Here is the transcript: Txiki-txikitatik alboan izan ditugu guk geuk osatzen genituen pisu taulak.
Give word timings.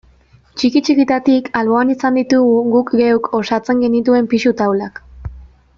Txiki-txikitatik 0.61 1.51
alboan 1.61 1.91
izan 1.95 2.17
ditugu 2.19 2.55
guk 2.77 2.91
geuk 3.03 3.33
osatzen 3.43 3.85
genituen 3.87 4.31
pisu 4.33 4.57
taulak. 4.63 5.03